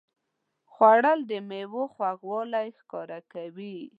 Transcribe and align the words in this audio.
خوړل 0.71 1.19
د 1.31 1.31
میوو 1.49 1.83
خوږوالی 1.93 2.67
ښکاره 2.79 3.19
کوي 3.33 3.77